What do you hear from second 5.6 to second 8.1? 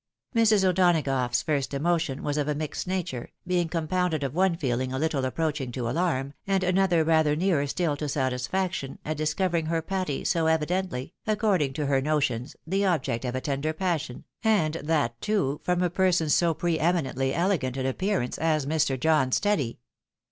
to alarm, and another rather nearer still to